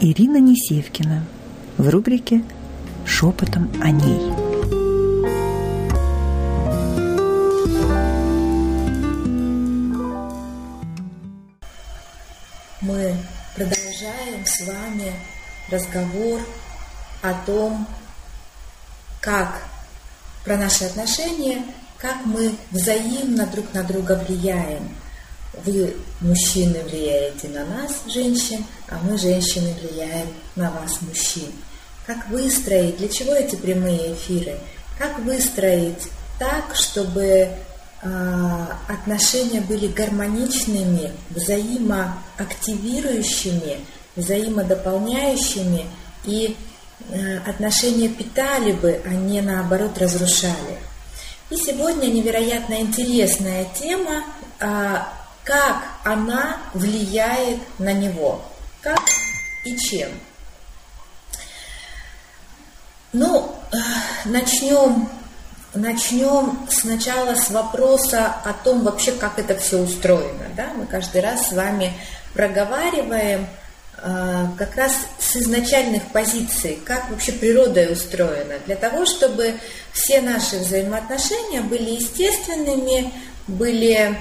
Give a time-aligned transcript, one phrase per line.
[0.00, 1.24] Ирина Несевкина
[1.78, 2.42] в рубрике
[3.06, 4.20] «Шепотом о ней».
[12.80, 13.16] Мы
[13.54, 15.12] продолжаем с вами
[15.70, 16.40] разговор
[17.22, 17.86] о том,
[19.20, 19.62] как
[20.44, 21.64] про наши отношения,
[21.98, 24.88] как мы взаимно друг на друга влияем.
[25.64, 31.50] Вы, мужчины, влияете на нас, женщин, а мы, женщины, влияем на вас, мужчин.
[32.06, 34.56] Как выстроить, для чего эти прямые эфиры?
[34.98, 37.48] Как выстроить так, чтобы э,
[38.88, 43.78] отношения были гармоничными, взаимоактивирующими,
[44.16, 45.86] взаимодополняющими
[46.24, 46.56] и
[47.10, 50.78] э, отношения питали бы, а не наоборот разрушали.
[51.50, 54.24] И сегодня невероятно интересная тема,
[54.60, 55.12] а,
[55.44, 58.44] как она влияет на него,
[58.80, 59.00] как
[59.64, 60.10] и чем.
[63.12, 63.76] Ну, э,
[64.24, 65.08] начнем,
[65.74, 70.46] начнем сначала с вопроса о том вообще, как это все устроено.
[70.56, 70.70] Да?
[70.74, 71.92] Мы каждый раз с вами
[72.34, 73.46] проговариваем–
[74.06, 79.54] а, как раз с изначальных позиций, как вообще природа устроена, для того, чтобы
[79.92, 83.14] все наши взаимоотношения были естественными,
[83.46, 84.14] были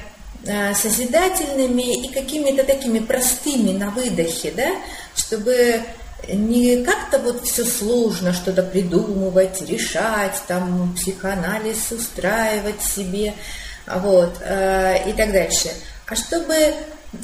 [0.45, 4.71] созидательными и какими-то такими простыми на выдохе, да,
[5.15, 5.81] чтобы
[6.27, 13.33] не как-то вот все сложно что-то придумывать, решать, там психоанализ устраивать себе,
[13.87, 15.69] вот, а, и так дальше,
[16.07, 16.73] а чтобы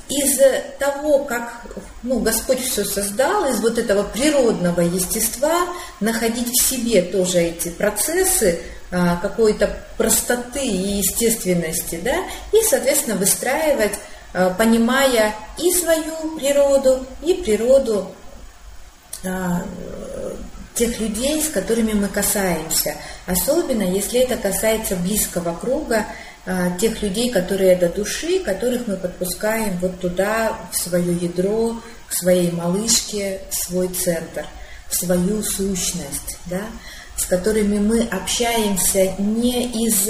[0.08, 0.40] из
[0.78, 1.66] того, как
[2.04, 5.68] ну, Господь все создал, из вот этого природного естества
[6.00, 12.16] находить в себе тоже эти процессы а, какой-то простоты и естественности, да,
[12.52, 13.94] и, соответственно, выстраивать,
[14.34, 18.12] а, понимая и свою природу, и природу
[19.26, 19.64] а,
[20.76, 22.96] тех людей, с которыми мы касаемся.
[23.26, 26.06] Особенно, если это касается близкого круга,
[26.46, 32.14] а, тех людей, которые до души, которых мы подпускаем вот туда, в свое ядро, к
[32.14, 34.46] своей малышке, в свой центр,
[34.88, 36.62] в свою сущность, да,
[37.20, 40.10] с которыми мы общаемся не из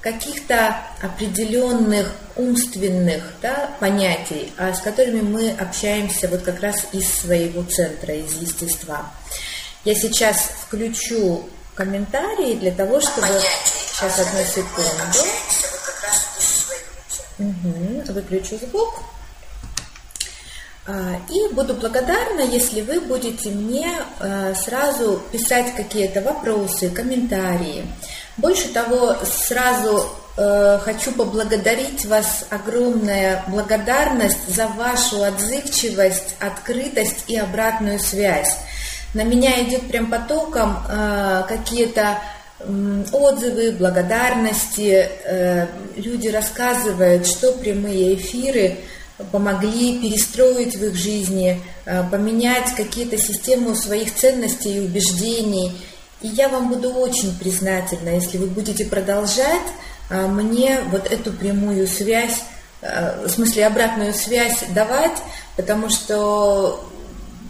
[0.00, 7.62] каких-то определенных умственных да, понятий, а с которыми мы общаемся вот как раз из своего
[7.64, 9.10] центра, из естества.
[9.84, 13.28] Я сейчас включу комментарии для того, чтобы...
[13.92, 15.18] Сейчас одну секунду.
[17.38, 18.12] Угу.
[18.14, 19.02] Выключу звук.
[20.90, 27.84] А, и буду благодарна, если вы будете мне а, сразу писать какие-то вопросы, комментарии.
[28.36, 30.08] Больше того, сразу
[30.38, 38.56] э, хочу поблагодарить вас, огромная благодарность за вашу отзывчивость, открытость и обратную связь.
[39.12, 40.78] На меня идет прям потоком
[41.48, 42.18] какие-то
[43.12, 45.08] отзывы, благодарности.
[45.24, 48.78] Э, люди рассказывают, что прямые эфиры
[49.32, 55.72] помогли перестроить в их жизни, э, поменять какие-то системы своих ценностей и убеждений.
[56.20, 59.66] И я вам буду очень признательна, если вы будете продолжать
[60.10, 62.42] э, мне вот эту прямую связь,
[62.82, 65.18] в смысле обратную связь давать,
[65.54, 66.82] потому что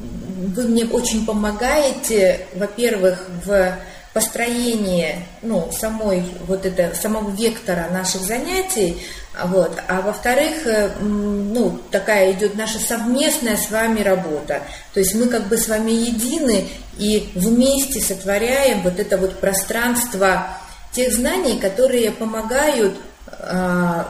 [0.01, 3.79] вы мне очень помогаете, во-первых, в
[4.13, 9.01] построении ну, самой, вот это, самого вектора наших занятий,
[9.47, 14.63] вот, а во-вторых, э, ну, такая идет наша совместная с вами работа.
[14.93, 16.69] То есть мы как бы с вами едины
[16.99, 20.49] и вместе сотворяем вот это вот пространство
[20.93, 24.05] тех знаний, которые помогают э,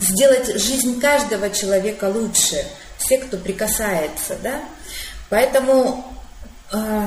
[0.00, 2.64] сделать жизнь каждого человека лучше,
[2.98, 4.60] все, кто прикасается, да.
[5.30, 6.04] Поэтому
[6.72, 7.06] э,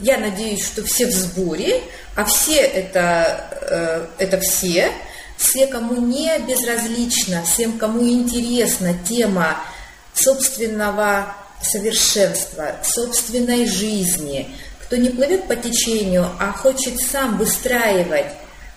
[0.00, 1.82] я надеюсь, что все в сборе,
[2.14, 4.92] а все это, э, это все,
[5.38, 9.56] все, кому не безразлично, всем, кому интересна тема
[10.12, 14.50] собственного совершенства, собственной жизни,
[14.82, 18.32] кто не плывет по течению, а хочет сам выстраивать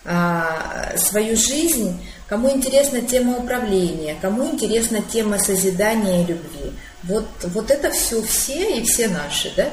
[0.06, 6.72] а, свою жизнь, кому интересна тема управления, кому интересна тема созидания и любви.
[7.04, 9.70] Вот, вот это все все и все наши, да?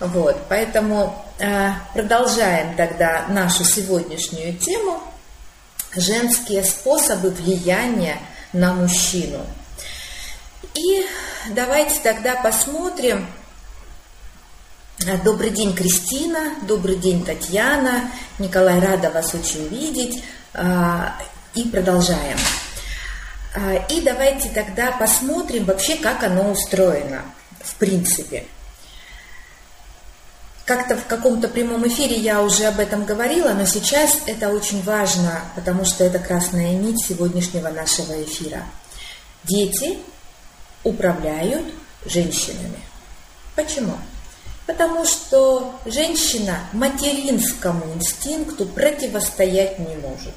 [0.00, 5.00] Вот, поэтому э, продолжаем тогда нашу сегодняшнюю тему
[5.94, 8.18] женские способы влияния
[8.52, 9.44] на мужчину.
[10.74, 11.06] И
[11.50, 13.26] давайте тогда посмотрим.
[15.24, 16.54] Добрый день, Кристина.
[16.62, 18.10] Добрый день, Татьяна.
[18.38, 20.22] Николай, рада вас очень видеть.
[20.54, 21.16] А,
[21.54, 22.38] и продолжаем.
[23.54, 27.22] А, и давайте тогда посмотрим вообще, как оно устроено.
[27.62, 28.46] в принципе.
[30.64, 35.42] Как-то в каком-то прямом эфире я уже об этом говорила, но сейчас это очень важно,
[35.56, 38.62] потому что это красная нить сегодняшнего нашего эфира.
[39.42, 39.98] Дети
[40.84, 41.64] управляют
[42.06, 42.78] женщинами.
[43.56, 43.94] Почему?
[44.66, 50.34] Потому что женщина материнскому инстинкту противостоять не может.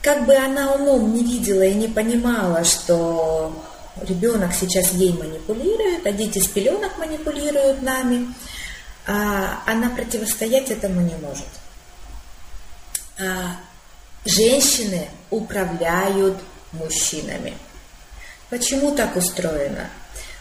[0.00, 3.54] Как бы она умом не видела и не понимала, что
[4.02, 8.34] ребенок сейчас ей манипулирует, а дети с пеленок манипулируют нами,
[9.06, 11.46] а она противостоять этому не может.
[13.18, 13.56] А
[14.24, 16.36] женщины управляют
[16.72, 17.54] мужчинами.
[18.50, 19.88] Почему так устроено?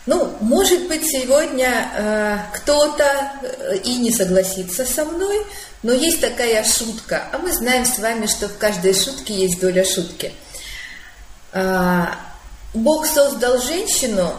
[0.05, 5.45] Ну, может быть, сегодня э, кто-то э, и не согласится со мной,
[5.81, 9.85] но есть такая шутка, а мы знаем с вами, что в каждой шутке есть доля
[9.85, 10.33] шутки.
[11.53, 12.07] Э,
[12.73, 14.33] Бог создал женщину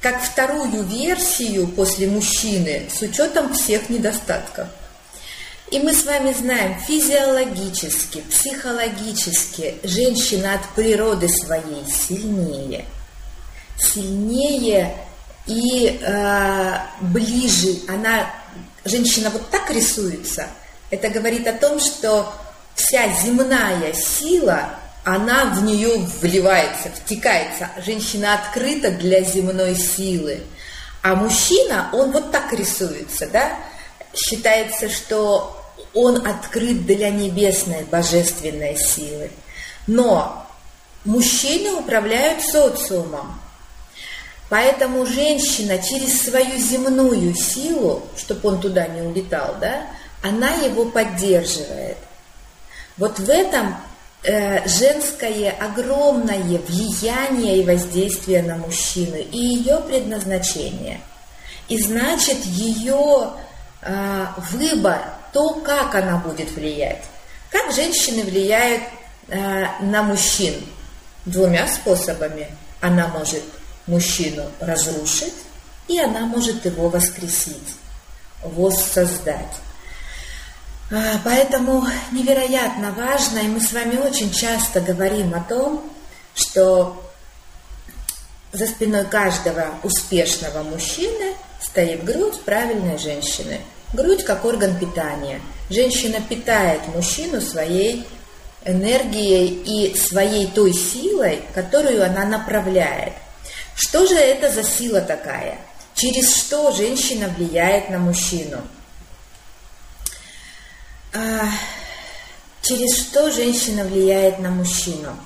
[0.00, 4.68] как вторую версию после мужчины с учетом всех недостатков.
[5.70, 12.84] И мы с вами знаем, физиологически, психологически женщина от природы своей сильнее–
[13.78, 14.96] сильнее
[15.46, 17.78] и э, ближе.
[17.88, 18.30] Она,
[18.84, 20.48] женщина вот так рисуется.
[20.90, 22.32] Это говорит о том, что
[22.74, 24.70] вся земная сила,
[25.06, 27.70] она в нее вливается, втекается.
[27.86, 30.40] Женщина открыта для земной силы.
[31.00, 33.56] А мужчина, он вот так рисуется, да?
[34.12, 35.64] Считается, что
[35.94, 39.30] он открыт для небесной, божественной силы.
[39.86, 40.44] Но
[41.04, 43.40] мужчины управляют социумом.
[44.48, 49.86] Поэтому женщина через свою земную силу, чтобы он туда не улетал, да,
[50.20, 51.96] она его поддерживает.
[52.96, 53.76] Вот в этом
[54.66, 61.00] женское огромное влияние и воздействие на мужчину и ее предназначение.
[61.68, 63.30] И значит ее
[63.82, 65.00] э, выбор,
[65.32, 67.02] то, как она будет влиять.
[67.50, 68.82] Как женщины влияют
[69.28, 70.54] э, на мужчин?
[71.24, 72.48] Двумя способами.
[72.80, 73.42] Она может
[73.86, 75.34] мужчину разрушить,
[75.88, 77.74] и она может его воскресить,
[78.42, 79.56] воссоздать.
[80.90, 85.82] А, поэтому невероятно важно, и мы с вами очень часто говорим о том,
[86.34, 87.02] что
[88.52, 93.60] за спиной каждого успешного мужчины стоит грудь правильной женщины.
[93.92, 95.40] Грудь как орган питания.
[95.70, 98.06] Женщина питает мужчину своей
[98.64, 103.12] энергией и своей той силой, которую она направляет.
[103.74, 105.58] Что же это за сила такая?
[105.94, 108.58] Через что женщина влияет на мужчину?
[111.14, 111.48] А,
[112.62, 115.16] через что женщина влияет на мужчину?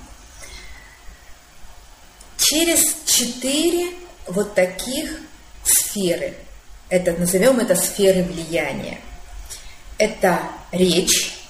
[2.38, 3.92] Через четыре
[4.26, 5.18] вот таких
[5.64, 6.34] сферы.
[6.88, 9.00] Это, назовем это сферы влияния.
[9.98, 10.40] Это
[10.72, 11.40] речь,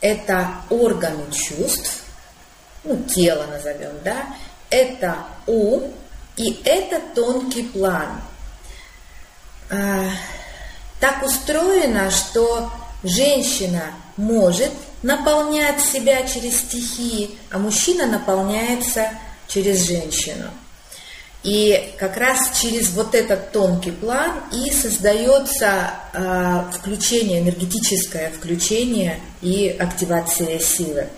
[0.00, 2.02] это органы чувств,
[2.84, 4.26] ну, тело назовем, да,
[4.70, 5.16] это
[5.46, 5.92] ум,
[6.36, 8.20] и это тонкий план.
[9.70, 10.10] А,
[10.98, 12.70] так устроено, что
[13.02, 19.10] женщина может наполнять себя через стихии, а мужчина наполняется
[19.48, 20.50] через женщину.
[21.42, 29.68] И как раз через вот этот тонкий план и создается э, включение, энергетическое включение и
[29.68, 31.08] активация силы.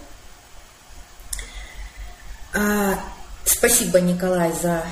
[2.55, 3.01] А,
[3.45, 4.85] спасибо, Николай, за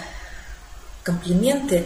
[1.04, 1.85] комплименты.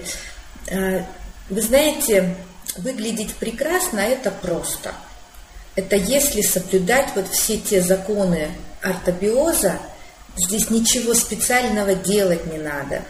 [0.68, 1.04] Э,
[1.50, 2.36] вы знаете,
[2.76, 4.92] выглядеть прекрасно– это просто.
[5.76, 8.50] Это если соблюдать вот все те законы
[8.82, 9.78] артобиоза,
[10.36, 13.02] здесь ничего специального делать не надо.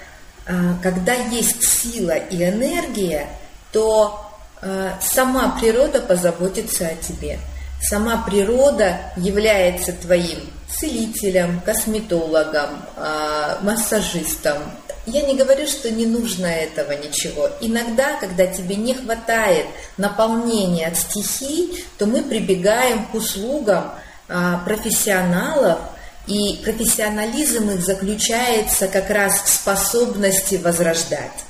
[0.46, 3.28] А, когда есть сила и энергия,
[3.72, 4.30] то
[4.62, 7.38] э, сама природа позаботится о тебе.
[7.82, 14.58] Сама природа является твоим целителем, косметологом, а, массажистом,
[15.06, 17.50] я не говорю, что не нужно этого ничего.
[17.60, 23.92] Иногда, когда тебе не хватает наполнения от стихий, то мы прибегаем к услугам
[24.28, 25.78] а, профессионалов,
[26.26, 31.44] и профессионализм их заключается как раз в способности возрождать.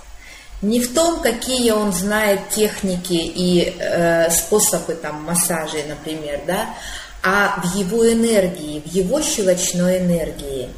[0.63, 6.71] Не в том, какие он знает техники и э, способы там массажей, например, да,
[7.23, 10.71] а в его энергии, в его щелочной энергии.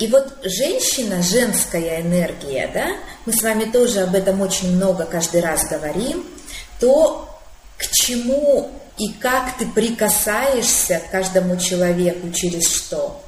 [0.00, 5.42] И вот женщина, женская энергия, да, мы с вами тоже об этом очень много каждый
[5.42, 6.26] раз говорим,
[6.80, 7.28] то
[7.76, 13.22] к чему и как ты прикасаешься к каждому человеку, через что.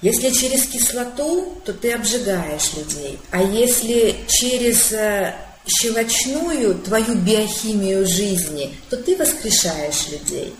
[0.00, 3.18] Если через кислоту, то ты обжигаешь людей.
[3.30, 5.34] А если через э,
[5.66, 10.54] щелочную твою биохимию жизни, то ты воскрешаешь людей.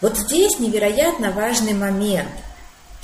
[0.00, 2.28] Вот здесь невероятно важный момент.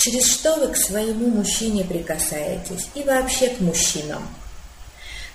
[0.04, 4.28] Через что вы к своему мужчине прикасаетесь и вообще к мужчинам.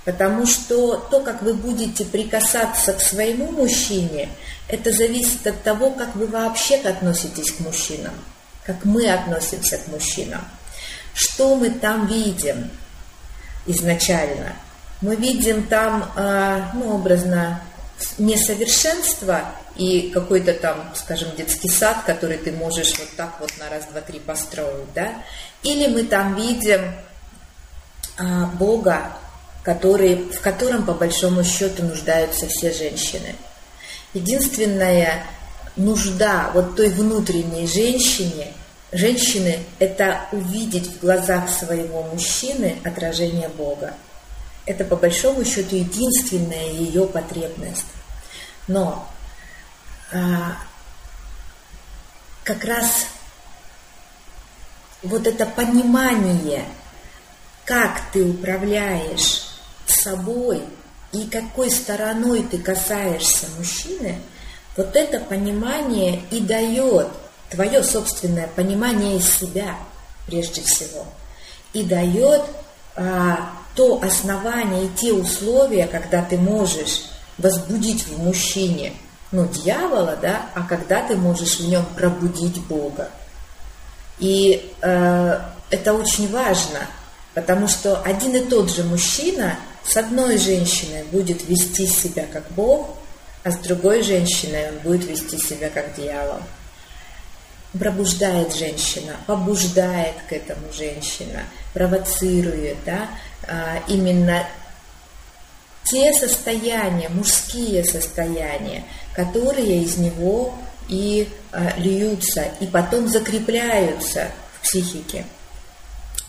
[0.06, 4.30] Потому что то, как вы будете прикасаться к своему мужчине,
[4.68, 8.14] это зависит от того, как вы вообще относитесь к мужчинам,
[8.64, 10.42] как мы относимся к мужчинам.
[11.16, 12.70] Что мы там видим
[13.66, 14.54] изначально–
[15.02, 17.62] мы видим там, а, ну, образно,
[18.20, 23.86] несовершенство и какой-то там, скажем, детский сад, который ты можешь вот так вот на раз,
[23.86, 25.24] два, три построить, да?
[25.64, 26.82] Или мы там видим
[28.18, 29.14] а, Бога,
[29.64, 33.36] который, в котором, по большому счету, нуждаются все женщины.
[34.14, 35.24] Единственная
[35.78, 38.52] нужда вот той внутренней женщине,
[38.92, 43.94] женщины, это увидеть в глазах своего мужчины отражение Бога.
[44.66, 47.86] Это по большому счету единственная ее потребность.
[48.68, 49.08] Но
[52.44, 53.06] как раз
[55.04, 56.66] вот это понимание,
[57.66, 59.48] как ты управляешь
[59.86, 60.64] собой
[61.12, 64.20] и какой стороной ты касаешься мужчины,
[64.76, 67.08] вот это понимание и дает
[67.50, 69.76] твое собственное понимание себя
[70.28, 71.06] прежде всего,
[71.74, 72.44] и дает
[72.96, 77.06] а, то основание и те условия, когда ты можешь
[77.38, 78.94] возбудить в мужчине,
[79.32, 83.10] ну, дьявола, да, а когда ты можешь в нем пробудить Бога.
[84.20, 86.80] И э, это очень важно,
[87.34, 92.98] потому что один и тот же мужчина с одной женщиной будет вести себя как Бог,
[93.44, 96.42] а с другой женщиной он будет вести себя как дьявол.
[97.78, 101.44] Пробуждает женщина, побуждает к этому женщина,
[101.74, 103.10] провоцирует, да,
[103.48, 104.44] а, именно
[105.84, 108.84] те состояния, мужские состояния,
[109.26, 110.56] которые из него
[110.88, 115.26] и а, льются, и потом закрепляются в психике.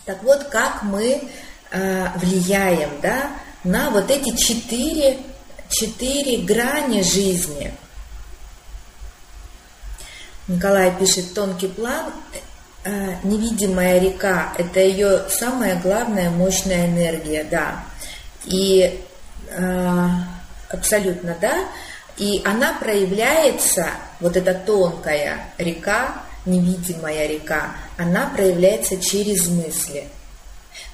[0.05, 1.29] Так вот, как мы
[1.71, 3.31] а, влияем да,
[3.63, 5.19] на вот эти четыре,
[5.69, 7.73] четыре грани жизни.
[10.47, 12.11] Николай пишет, тонкий план
[12.83, 17.83] Э, невидимая река– это ее самая главная мощная энергия, да.
[18.45, 18.99] И
[19.49, 20.07] э,
[20.67, 21.53] абсолютно, да.
[22.17, 23.87] И она проявляется,
[24.19, 30.07] вот эта тонкая река, невидимая река, она проявляется через мысли.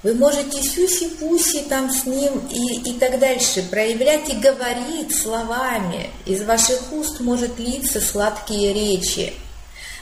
[0.04, 6.10] Вы можете сюси-пуси там с ним и, и так дальше проявлять и говорить словами.
[6.26, 9.34] Из ваших уст может литься сладкие речи–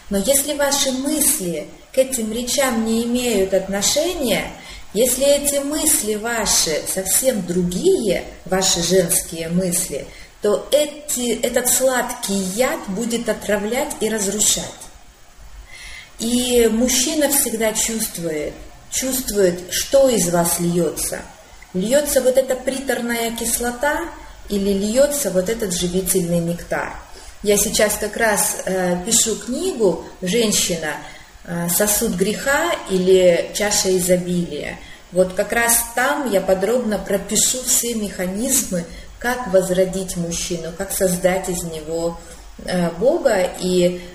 [0.10, 4.52] но если ваши мысли к этим речам не имеют отношения,
[4.94, 10.06] если эти мысли ваши совсем другие, ваши женские мысли,
[10.46, 14.64] то эти, этот сладкий яд будет отравлять и разрушать.
[16.20, 18.54] И мужчина всегда чувствует,
[18.92, 21.22] чувствует, что из вас льется.
[21.74, 24.02] Льется вот эта приторная кислота
[24.48, 26.94] или льется вот этот живительный нектар.
[27.42, 30.98] Я сейчас как раз э, пишу книгу «Женщина.
[31.46, 34.78] Э, сосуд греха или чаша изобилия».
[35.12, 38.86] Вот как раз там я подробно пропишу все механизмы,
[39.26, 42.20] как возродить мужчину, как создать из него
[42.64, 43.50] э, Бога.
[43.60, 44.08] И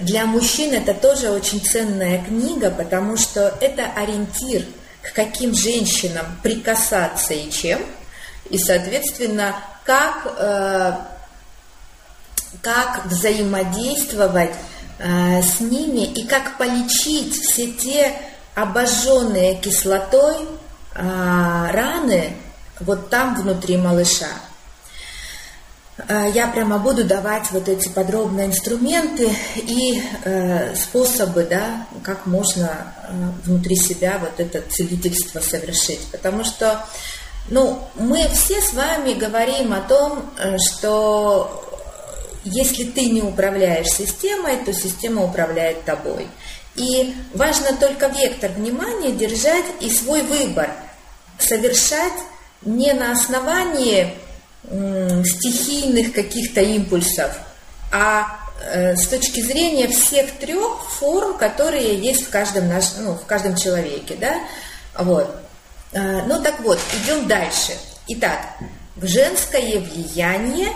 [0.00, 4.64] для мужчин это тоже очень ценная книга, потому что это ориентир,
[5.02, 7.78] к каким женщинам прикасаться и чем,
[8.50, 9.54] и, соответственно,
[9.84, 10.94] как э,
[12.60, 14.54] как взаимодействовать
[14.98, 18.12] э, с ними и как полечить все те
[18.56, 20.48] обожженные кислотой
[20.92, 22.32] раны
[22.80, 24.28] вот там внутри малыша.
[26.08, 32.94] Э, я прямо буду давать вот эти подробные инструменты и э, способы, да, как можно
[33.08, 33.12] э,
[33.44, 36.00] внутри себя вот это целительство совершить.
[36.12, 36.86] Потому что,
[37.48, 40.30] ну, мы все с вами говорим о том,
[40.68, 41.64] что
[42.44, 46.28] если ты не управляешь системой, то система управляет тобой.
[46.76, 50.70] И важно только вектор внимания держать и свой выбор
[51.38, 52.12] совершать
[52.62, 54.14] не на основании
[54.68, 57.30] стихийных каких-то импульсов,
[57.92, 63.26] а э, с точки зрения всех трех форм, которые есть в каждом, наш, ну, в
[63.26, 64.16] каждом человеке.
[64.20, 64.38] Да?
[64.98, 65.34] Вот.
[65.92, 67.72] Э, ну так вот, идем дальше.
[68.08, 68.40] Итак,
[69.00, 70.68] женское влияние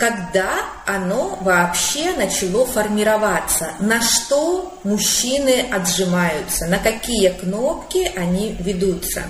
[0.00, 9.24] когда оно вообще начало формироваться, на что мужчины отжимаются, на какие кнопки они ведутся.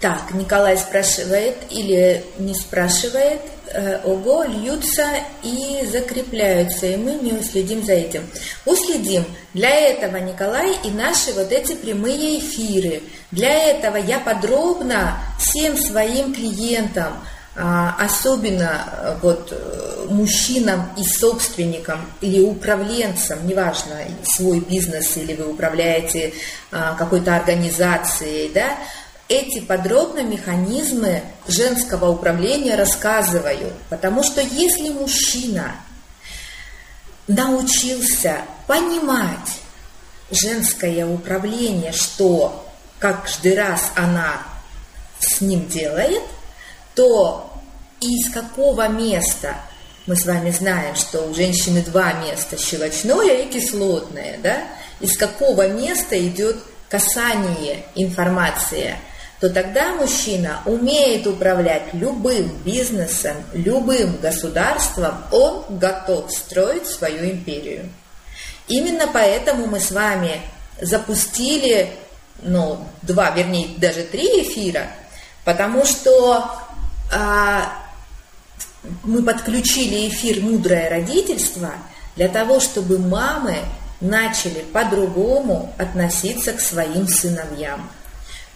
[0.00, 3.42] Так, Николай спрашивает или не спрашивает.
[3.72, 5.06] Э, ого, льются
[5.42, 8.26] и закрепляются, и мы не уследим за этим.
[8.64, 9.24] Уследим.
[9.52, 13.02] Для этого, Николай, и наши вот эти прямые эфиры.
[13.30, 17.12] Для этого я подробно всем своим клиентам,
[17.54, 25.50] а, особенно э, вот э, мужчинам и собственникам или управленцам, неважно, свой бизнес или вы
[25.50, 26.32] управляете
[26.72, 28.78] а, какой-то организацией, да,
[29.30, 35.76] эти подробно механизмы женского управления рассказываю, потому что если мужчина
[37.28, 39.60] научился понимать
[40.32, 42.68] женское управление, что
[42.98, 44.42] каждый раз она
[45.20, 46.22] с ним делает,
[46.96, 47.52] то
[48.00, 49.54] из какого места
[50.06, 54.64] мы с вами знаем, что у женщины два места, щелочное и кислотное, да?
[54.98, 56.56] Из какого места идет
[56.88, 58.96] касание информации–
[59.40, 67.88] то тогда мужчина умеет управлять любым бизнесом, любым государством, он готов строить свою империю.
[68.68, 70.42] Именно поэтому мы с вами
[70.80, 71.90] запустили,
[72.42, 74.88] ну, два, вернее, даже три эфира,
[75.44, 76.44] потому что
[77.12, 77.72] а,
[79.02, 81.72] мы подключили эфир «Мудрое родительство»
[82.14, 83.56] для того, чтобы мамы
[84.02, 87.90] начали по-другому относиться к своим сыновьям.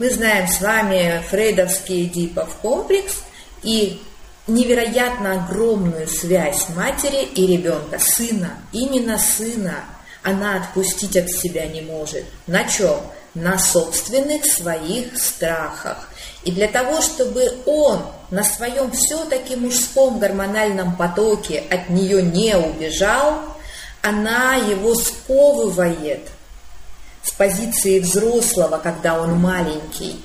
[0.00, 3.22] Мы знаем с вами фрейдовский Эдипов комплекс
[3.62, 4.02] и
[4.48, 9.84] невероятно огромную связь матери и ребенка, сына, именно сына,
[10.24, 12.24] она отпустить от себя не может.
[12.48, 12.96] На чем?
[13.34, 16.08] На собственных своих страхах.
[16.42, 23.42] И для того, чтобы он на своем все-таки мужском гормональном потоке от нее не убежал,
[24.02, 26.28] она его сковывает
[27.24, 30.22] с позиции взрослого, когда он маленький,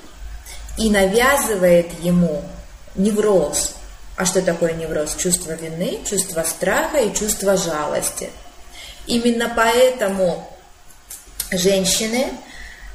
[0.77, 2.43] и навязывает ему
[2.95, 3.71] невроз.
[4.15, 5.15] А что такое невроз?
[5.15, 8.29] Чувство вины, чувство страха и чувство жалости.
[9.07, 10.49] Именно поэтому
[11.51, 12.27] женщины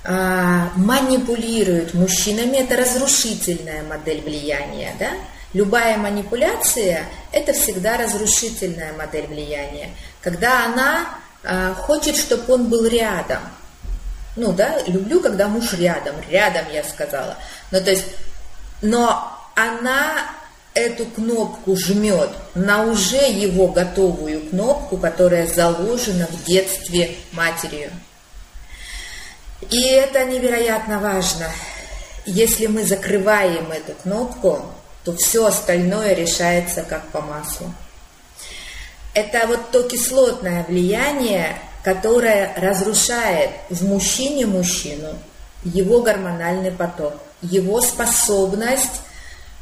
[0.05, 2.59] а, манипулируют мужчинами.
[2.59, 4.95] Это разрушительная модель влияния.
[4.99, 5.13] Да?
[5.55, 9.91] Любая манипуляция– это всегда разрушительная модель влияния.
[10.21, 11.09] Когда она
[11.43, 13.41] а, хочет, чтобы он был рядом–
[14.37, 17.37] ну, да, люблю, когда муж рядом, рядом, я сказала.
[17.71, 18.07] Ну, то есть,
[18.83, 20.27] но она
[20.75, 27.91] эту кнопку жмет на уже его готовую кнопку, которая заложена в детстве матерью.
[29.71, 31.49] И это невероятно важно.
[32.27, 34.61] Если мы закрываем эту кнопку,
[35.05, 37.73] то все остальное решается как по маслу.
[39.15, 45.11] Это вот то кислотное влияние, которая разрушает в мужчине мужчину
[45.65, 49.03] его гормональный поток, его способность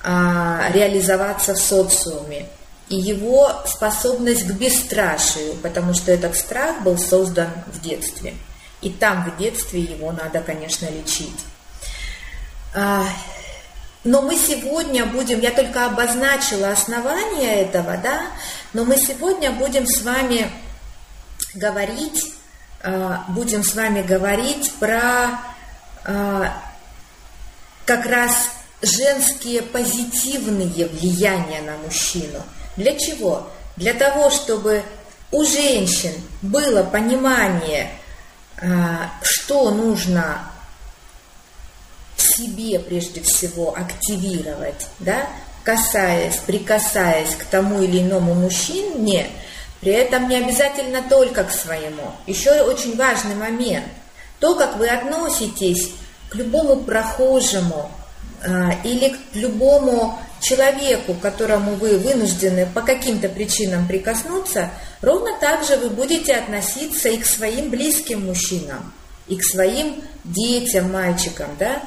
[0.04, 2.46] а, реализоваться в социуме
[2.88, 8.34] и его способность к бесстрашию, потому что этот страх был создан в детстве.
[8.80, 11.40] И там в детстве его надо, конечно, лечить.
[12.74, 13.04] А,
[14.04, 18.26] но мы сегодня будем, я только обозначила основания этого, да,
[18.72, 20.50] но мы сегодня будем с вами
[21.54, 22.34] говорить,
[22.82, 25.30] э, будем с вами говорить про
[26.04, 26.44] э,
[27.84, 32.42] как раз женские позитивные влияния на мужчину.
[32.76, 33.50] Для чего?
[33.76, 34.82] Для того, чтобы
[35.30, 36.12] у женщин
[36.42, 37.90] было понимание,
[38.56, 38.68] э,
[39.22, 40.42] что нужно
[42.16, 45.26] в себе прежде всего активировать, да,
[45.64, 49.28] касаясь, прикасаясь к тому или иному мужчине,
[49.82, 52.12] при этом не обязательно только к своему.
[52.28, 53.84] Еще очень важный момент.
[54.38, 55.90] То, как вы относитесь
[56.30, 57.90] к любому прохожему
[58.42, 65.76] э, или к любому человеку, которому вы вынуждены по каким-то причинам прикоснуться, ровно так же
[65.76, 68.92] вы будете относиться и к своим близким мужчинам,
[69.26, 71.82] и к своим детям, мальчикам, да?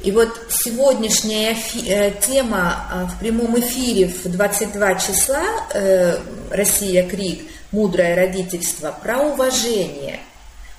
[0.00, 1.56] И вот сегодняшняя
[1.86, 6.18] э, тема а, в прямом эфире в 22 числа э,
[6.50, 7.50] «Россия Крик.
[7.72, 10.20] Мудрое родительство» про уважение.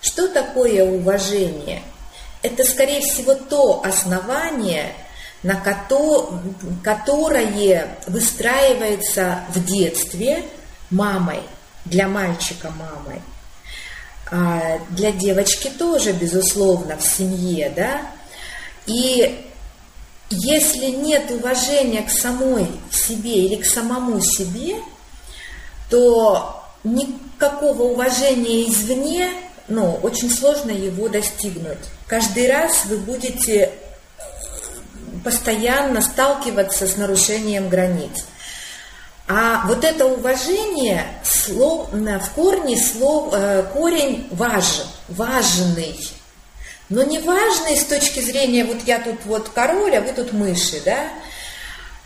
[0.02, 1.82] Что такое уважение?
[2.44, 4.94] Это, скорее всего, то основание,
[5.44, 5.56] на
[6.84, 10.44] которое выстраивается в детстве
[10.90, 11.42] мамой,
[11.86, 13.22] для мальчика мамой.
[14.30, 18.02] А для девочки тоже, безусловно, в семье, да,
[18.88, 19.46] и
[20.30, 24.76] если нет уважения к самой себе или к самому себе,
[25.90, 29.30] то никакого уважения извне,
[29.68, 31.78] ну, очень сложно его достигнуть.
[32.08, 33.72] Каждый раз вы будете
[35.24, 38.26] постоянно сталкиваться с нарушением границ.
[39.28, 46.00] А вот это уважение слов, в корне слов, э, корень важен, важный.
[46.90, 50.82] Но не важный с точки зрения, вот я тут вот король, а вы тут мыши,
[50.86, 51.10] да,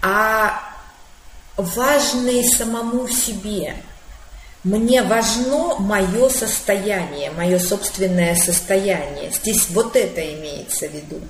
[0.02, 0.60] а
[1.56, 3.76] важный самому себе.
[4.64, 9.32] Мне важно мое состояние, мое собственное состояние.
[9.32, 11.22] Здесь вот это имеется в виду.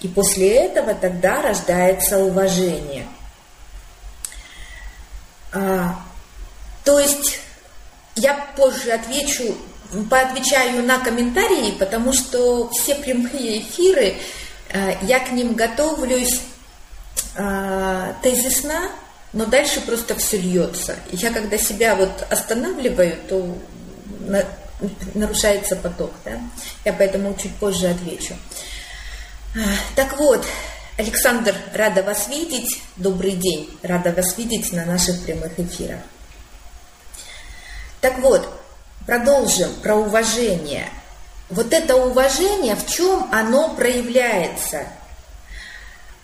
[0.00, 3.06] И после этого тогда рождается уважение.
[5.52, 6.00] А,
[6.84, 7.40] то есть
[8.14, 9.56] я позже отвечу,
[10.08, 14.16] поотвечаю на комментарии, потому что все прямые эфиры,
[14.72, 16.40] а, я к ним готовлюсь
[17.36, 18.90] а, тезисно,
[19.32, 20.96] но дальше просто все льется.
[21.12, 23.56] Я когда себя вот останавливаю, то
[25.14, 26.12] нарушается поток.
[26.24, 26.40] Да?
[26.84, 28.34] Я поэтому чуть позже отвечу.
[29.96, 30.46] Так вот,
[30.96, 32.80] Александр, рада вас видеть.
[32.96, 33.70] Добрый день.
[33.82, 36.00] Рада вас видеть на наших прямых эфирах.
[38.00, 38.48] Так вот,
[39.06, 40.88] продолжим про уважение.
[41.48, 44.86] Вот это уважение, в чем оно проявляется?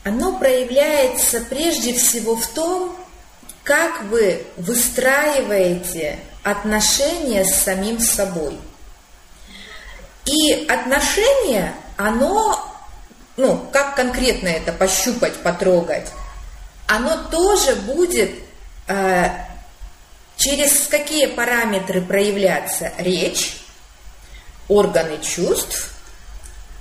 [0.04, 2.96] Оно проявляется прежде всего в том,
[3.64, 8.58] как вы выстраиваете отношения с самим собой.
[10.24, 12.66] И отношения, оно
[13.36, 16.10] ну, как конкретно это пощупать, потрогать,
[16.86, 18.30] оно тоже будет
[18.86, 19.30] э,
[20.36, 23.58] через какие параметры проявляться речь,
[24.68, 25.90] органы чувств,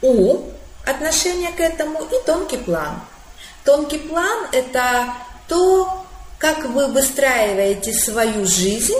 [0.01, 0.51] ум,
[0.85, 3.01] отношение к этому и тонкий план.
[3.63, 5.13] Тонкий план– это
[5.47, 6.05] то,
[6.37, 8.97] как вы выстраиваете свою жизнь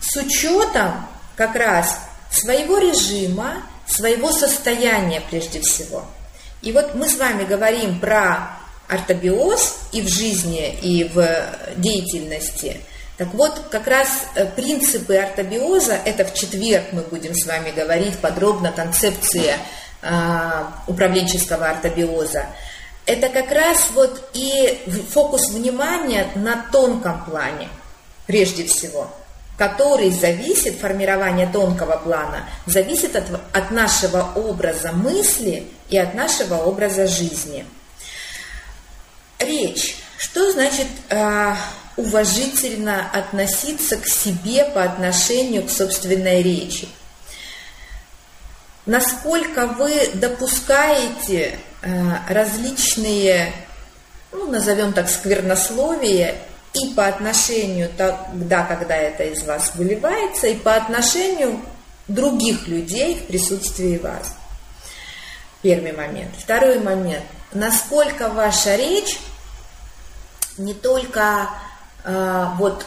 [0.00, 1.98] с учетом как раз
[2.30, 6.04] своего режима, своего состояния прежде всего–
[6.62, 8.56] и вот мы с вами говорим про
[8.88, 12.80] ортобиоз и в жизни, и в деятельности.
[13.16, 18.18] Так вот, как раз э, принципы ортобиоза, это в четверг мы будем с вами говорить
[18.18, 19.58] подробно, концепция
[20.02, 22.46] э, управленческого ортобиоза.
[23.04, 27.68] Это как раз вот и фокус внимания на тонком плане,
[28.26, 29.10] прежде всего–
[29.62, 37.06] который зависит, формирование тонкого плана, зависит от, от нашего образа мысли и от нашего образа
[37.06, 37.64] жизни.
[39.38, 39.96] Речь.
[40.18, 41.54] Что значит э,
[41.96, 46.88] уважительно относиться к себе по отношению к собственной речи?
[48.84, 53.52] Насколько вы допускаете э, различные,
[54.32, 56.34] ну, назовем так, сквернословия
[56.74, 61.60] и по отношению тогда, когда это из вас выливается, и по отношению
[62.08, 64.34] других людей в присутствии вас.
[65.60, 66.34] Первый момент.
[66.38, 67.24] Второй момент.
[67.52, 69.18] Насколько ваша речь
[70.58, 71.48] не только
[72.04, 72.84] вот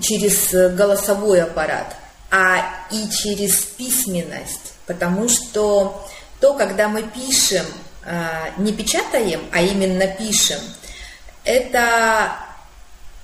[0.00, 1.96] через голосовой аппарат,
[2.30, 4.72] а и через письменность.
[4.86, 6.06] Потому что
[6.40, 7.64] то, когда мы пишем,
[8.04, 10.60] э, не печатаем, а именно пишем,
[11.44, 12.32] это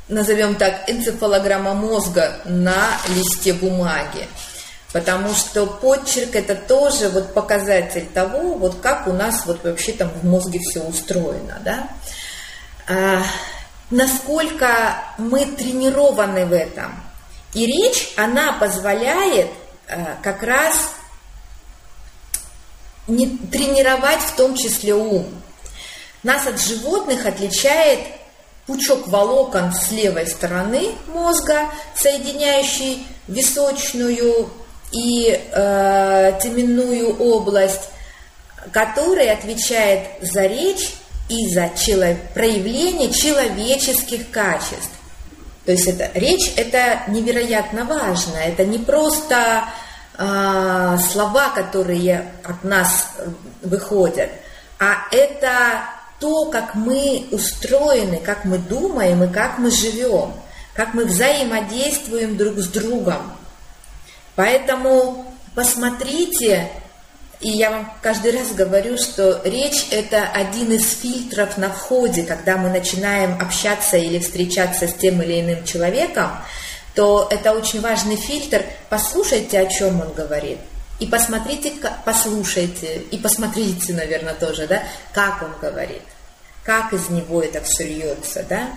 [0.08, 4.26] назовем так, энцефалограмма мозга на листе бумаги.
[4.92, 10.08] Потому что почерк это тоже вот показатель того, вот как у нас вот вообще там
[10.10, 11.88] в мозге все устроено, да.
[13.90, 16.92] Насколько мы тренированы в этом.
[17.54, 19.50] И речь, она позволяет
[19.88, 20.92] а, как раз
[23.06, 25.26] не тренировать в том числе ум.
[26.22, 28.00] Нас от животных отличает
[28.66, 34.50] пучок волокон с левой стороны мозга, соединяющий височную
[34.92, 37.88] и э, теменную область,
[38.72, 40.92] который отвечает за речь
[41.28, 42.16] и за чело...
[42.34, 44.90] проявление человеческих качеств.
[45.64, 48.36] То есть это, речь это невероятно важно.
[48.38, 49.64] Это не просто
[50.16, 53.08] э, слова, которые от нас
[53.62, 54.30] выходят,
[54.78, 55.82] а это
[56.20, 60.32] то, как мы устроены, как мы думаем и как мы живем,
[60.74, 63.32] как мы взаимодействуем друг с другом.
[64.34, 66.70] Поэтому посмотрите,
[67.40, 72.56] и я вам каждый раз говорю, что речь– это один из фильтров на входе, когда
[72.56, 76.30] мы начинаем общаться или встречаться с тем или иным человеком,
[76.94, 78.64] то это очень важный фильтр.
[78.88, 80.58] Послушайте, о чем он говорит–
[80.98, 81.72] и посмотрите,
[82.04, 86.02] послушайте, и посмотрите, наверное, тоже, да, как он говорит.
[86.64, 88.68] как из него это все льется, да?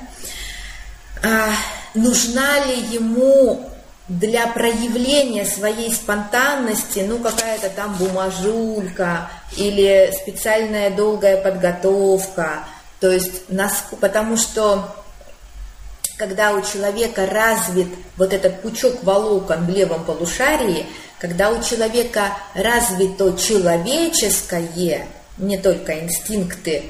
[1.23, 1.49] А,
[1.93, 3.69] нужна ли ему
[4.07, 12.65] для проявления своей спонтанности, ну, какая-то там бумажулька или специальная долгая подготовка,
[12.99, 13.43] то есть,
[13.99, 14.95] потому что
[16.17, 20.85] когда у человека развит вот этот пучок волокон в левом полушарии,
[21.17, 26.83] когда у человека развито человеческое, не только инстинкты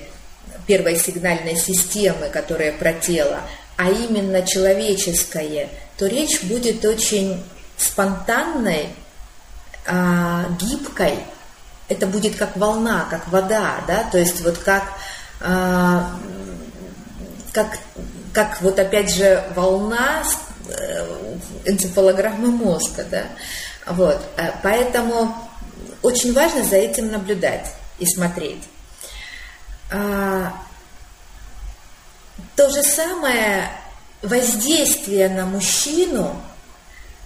[0.67, 3.39] первой сигнальной системы, которая про тело,
[3.77, 7.43] а именно человеческое, то речь будет очень
[7.77, 8.89] спонтанной,
[9.87, 11.19] а, гибкой.
[11.87, 14.83] Это будет как волна, как вода, да, то есть вот как,
[15.41, 16.11] а,
[17.51, 17.77] как
[18.33, 20.23] как вот опять же волна
[20.69, 23.23] э, энцефалограммы мозга, да,
[23.85, 25.35] вот, э, поэтому
[26.01, 28.63] очень важно за этим наблюдать и смотреть.
[32.55, 33.71] То же самое
[34.21, 36.41] воздействие на мужчину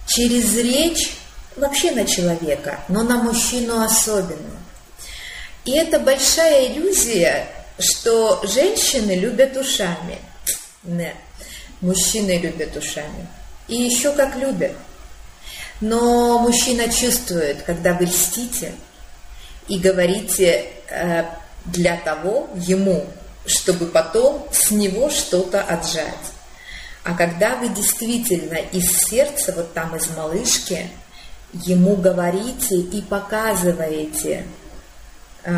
[0.06, 1.16] через речь
[1.56, 4.56] вообще на человека, но на мужчину особенно.
[5.64, 10.18] И это большая иллюзия, что женщины любят ушами–
[10.86, 11.14] не.
[11.80, 13.26] Мужчины любят ушами.
[13.68, 14.72] И еще как любят.
[15.80, 18.72] Но мужчина чувствует, когда вы льстите
[19.68, 21.24] и говорите э,
[21.66, 23.06] для того ему,
[23.46, 26.14] чтобы потом с него что-то отжать.
[27.04, 30.88] А когда вы действительно из сердца, вот там из малышки,
[31.52, 34.44] ему говорите и показываете
[35.44, 35.52] э,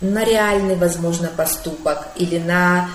[0.00, 2.90] на реальный, возможно, поступок или на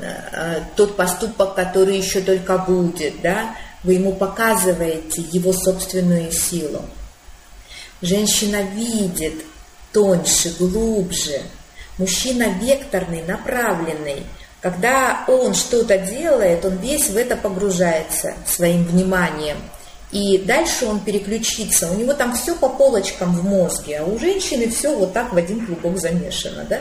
[0.00, 6.82] Э, тот поступок, который еще только будет, да, вы ему показываете его собственную силу.
[8.00, 9.44] Женщина видит
[9.92, 11.42] тоньше, глубже.
[11.98, 14.24] Мужчина векторный, направленный.
[14.60, 19.58] Когда он что-то делает, он весь в это погружается своим вниманием.
[20.10, 21.90] И дальше он переключится.
[21.90, 25.36] У него там все по полочкам в мозге, а у женщины все вот так в
[25.36, 26.64] один клубок замешано.
[26.64, 26.80] Да?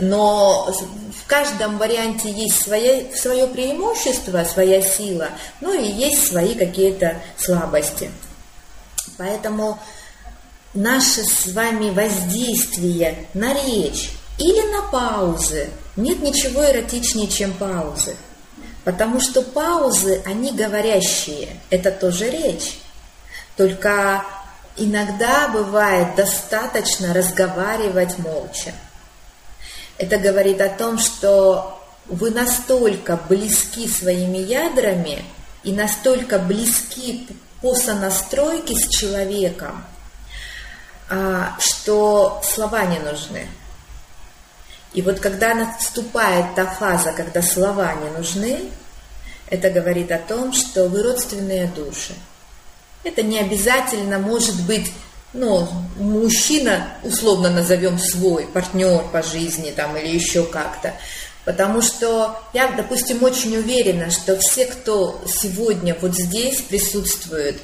[0.00, 7.20] но в каждом варианте есть свое, свое преимущество, своя сила, ну и есть свои какие-то
[7.36, 8.10] слабости.
[9.16, 9.78] Поэтому
[10.74, 18.16] наше с вами воздействие на речь или на паузы, нет ничего эротичнее, чем паузы.
[18.84, 22.80] Потому что паузы, они говорящие, это тоже речь.
[23.56, 24.24] Только
[24.76, 28.72] иногда бывает достаточно разговаривать молча.
[29.98, 35.22] Это говорит о том, что вы настолько близки своими ядрами
[35.62, 37.28] и настолько близки
[37.60, 39.84] по сонастройке с человеком,
[41.10, 43.46] а, что слова не нужны.
[44.92, 48.70] И вот когда наступает та фаза, когда слова не нужны,
[49.48, 52.14] это говорит о том, что вы родственные души.
[53.04, 54.92] Это не обязательно может быть
[55.32, 60.94] ну, мужчина, условно назовем свой, партнер по жизни там или еще как-то.
[61.44, 67.60] Потому что я, допустим, очень уверена, что все, кто сегодня вот здесь присутствует,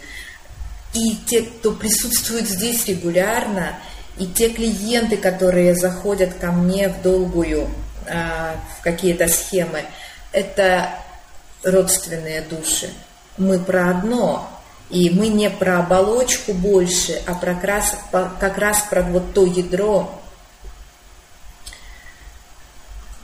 [0.95, 3.79] и те, кто присутствует здесь регулярно,
[4.19, 7.69] и те клиенты, которые заходят ко мне в долгую,
[8.09, 9.85] а, в какие-то схемы,
[10.33, 10.91] это
[11.63, 12.91] родственные души.
[13.37, 14.49] Мы про одно,
[14.89, 17.95] и мы не про оболочку больше, а про как, раз,
[18.41, 20.21] как раз про вот то ядро.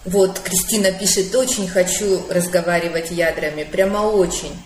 [0.05, 4.61] Вот Кристина пишет, очень хочу разговаривать ядрами, прямо очень.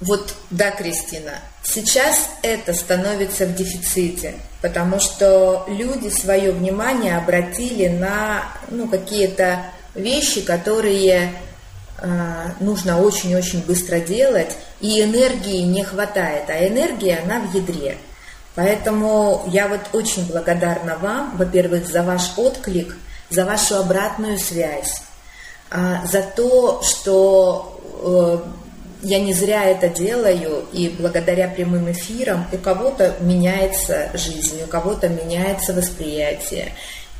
[0.00, 1.32] Вот да, Кристина,
[1.62, 10.40] сейчас это становится в дефиците, потому что люди свое внимание обратили на ну, какие-то вещи,
[10.40, 11.32] которые
[11.98, 17.98] э, нужно очень-очень быстро делать, и энергии не хватает, а энергия, она в ядре.
[18.54, 22.96] Поэтому я вот очень благодарна вам, во-первых, за ваш отклик,
[23.28, 25.02] за вашу обратную связь,
[25.70, 28.59] а, за то, что э,
[29.02, 35.08] я не зря это делаю, и благодаря прямым эфирам у кого-то меняется жизнь, у кого-то
[35.08, 36.72] меняется восприятие.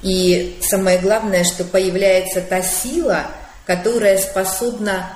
[0.02, 3.26] И самое главное, что появляется та сила,
[3.66, 5.10] которая способна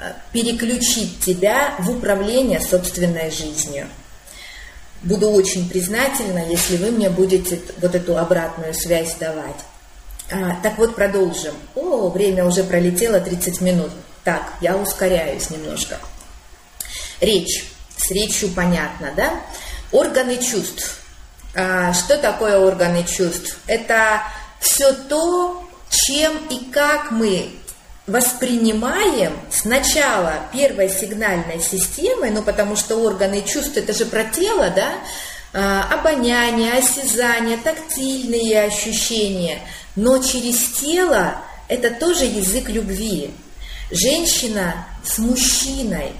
[0.00, 3.86] Э, переключить тебя в управление собственной жизнью.
[5.02, 9.60] Буду очень признательна, если вы мне будете вот эту обратную связь давать.
[10.30, 11.54] А, так вот, продолжим.
[11.74, 13.90] О, время уже пролетело 30 минут.
[14.24, 15.98] Так, я ускоряюсь немножко.
[17.20, 17.64] Речь.
[17.96, 19.40] С речью понятно, да?
[19.92, 21.00] Органы чувств.
[21.54, 23.58] А, что такое органы чувств?
[23.66, 24.22] Это
[24.60, 27.50] все то, чем и как мы
[28.06, 34.92] воспринимаем сначала первой сигнальной системой, ну потому что органы чувств это же про тело, да,
[35.52, 39.60] а, обоняние, осязание, тактильные ощущения,
[39.96, 41.36] но через тело
[41.68, 43.32] это тоже язык любви.
[43.90, 46.12] Женщина с мужчиной,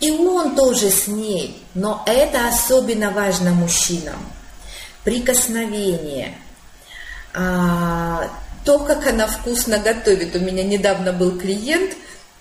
[0.00, 4.18] и он тоже с ней, но это особенно важно мужчинам.
[5.02, 6.36] Прикосновение,
[7.32, 8.30] а,
[8.64, 10.36] то, как она вкусно готовит.
[10.36, 11.92] У меня недавно был клиент,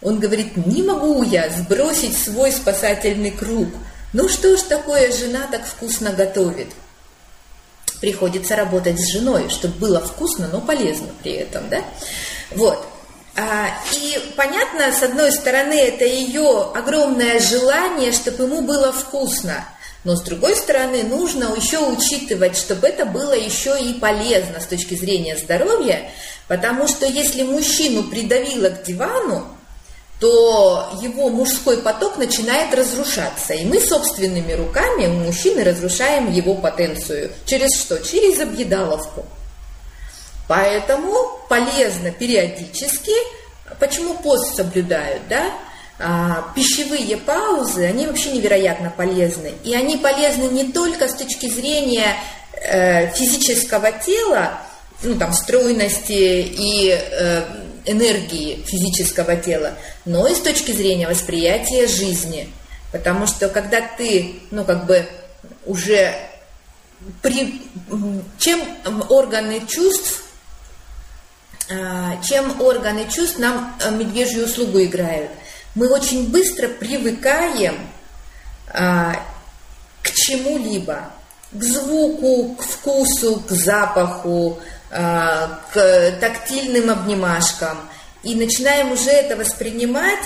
[0.01, 3.69] он говорит, не могу я сбросить свой спасательный круг.
[4.11, 6.67] Ну что ж такое, жена так вкусно готовит.
[8.01, 11.81] Приходится работать с женой, чтобы было вкусно, но полезно при этом, да?
[12.51, 12.85] Вот.
[13.35, 19.65] А, и понятно, с одной стороны, это ее огромное желание, чтобы ему было вкусно.
[20.03, 24.95] Но с другой стороны, нужно еще учитывать, чтобы это было еще и полезно с точки
[24.95, 26.11] зрения здоровья,
[26.47, 29.47] потому что если мужчину придавило к дивану,
[30.19, 33.53] то его мужской поток начинает разрушаться.
[33.53, 37.31] И мы собственными руками у мужчины разрушаем его потенцию.
[37.45, 37.97] Через что?
[37.99, 39.25] Через объедаловку.
[40.47, 43.13] Поэтому полезно периодически,
[43.79, 45.51] почему пост соблюдают, да,
[45.99, 49.53] а, пищевые паузы, они вообще невероятно полезны.
[49.63, 52.15] И они полезны не только с точки зрения
[52.61, 54.59] э, физического тела,
[55.03, 57.43] ну там стройности и э,
[57.85, 59.75] энергии физического тела,
[60.05, 62.49] но и с точки зрения восприятия жизни.
[62.91, 65.07] Потому что когда ты, ну как бы
[65.65, 66.15] уже
[67.21, 67.61] при,
[68.39, 68.61] чем
[69.09, 70.23] органы чувств,
[72.23, 75.31] чем органы чувств нам э, медвежью услугу играют–
[75.75, 77.75] мы очень быстро привыкаем
[78.67, 79.15] а,
[80.01, 81.11] к чему-либо,
[81.51, 87.79] к звуку, к вкусу, к запаху, к тактильным обнимашкам.
[88.21, 90.19] И начинаем уже это воспринимать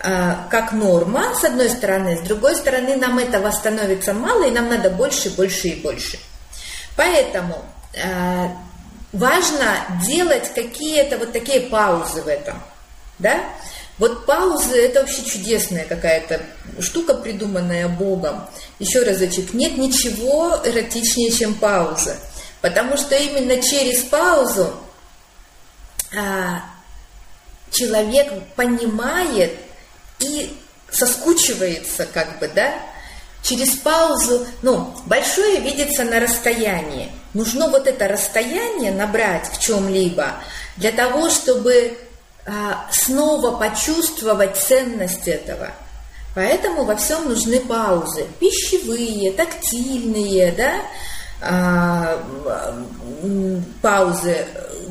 [0.00, 4.90] как норма, с одной стороны, с другой стороны, нам этого становится мало, и нам надо
[4.90, 6.18] больше, больше и больше.
[6.96, 7.64] Поэтому
[9.12, 12.60] важно делать какие-то вот такие паузы в этом.
[13.18, 13.40] Да?
[13.98, 16.40] Вот паузы– это вообще чудесная какая-то
[16.80, 18.46] штука, придуманная Богом.
[18.78, 22.16] Еще разочек, нет ничего эротичнее, чем пауза.
[22.60, 24.72] Потому что именно через паузу
[26.16, 26.62] а,
[27.70, 29.58] человек понимает
[30.20, 30.56] и
[30.90, 32.74] соскучивается, как бы, да,
[33.42, 37.10] через паузу, ну, большое видится на расстоянии.
[37.34, 40.34] Нужно вот это расстояние набрать в чем-либо
[40.76, 41.98] для того, чтобы
[42.46, 45.70] а, снова почувствовать ценность этого.
[46.34, 48.26] Поэтому во всем нужны паузы.
[48.38, 50.80] Пищевые, тактильные, да,
[51.42, 52.24] а,
[53.82, 54.46] паузы,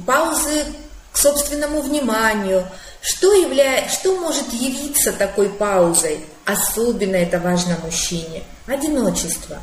[0.05, 0.65] паузы
[1.11, 2.65] к собственному вниманию.
[3.01, 6.19] Что, являет, что может явиться такой паузой?
[6.45, 8.43] Особенно это важно мужчине.
[8.67, 9.57] Одиночество.